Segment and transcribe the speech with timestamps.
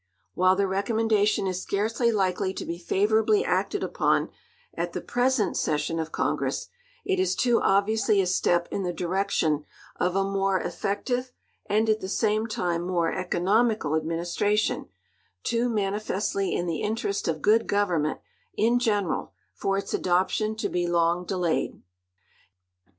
[0.33, 4.31] While the recommendation is scarcely likely to be favorably acted upon
[4.73, 6.69] at the present session of Congress,
[7.05, 9.63] it is too obviously a step in the direction
[9.97, 11.31] of a more effective
[11.67, 14.87] and at the same time more economical administration—
[15.43, 18.21] too manifestly in the interest of good government
[18.55, 21.79] in general— ^for its adoption to be long delayed.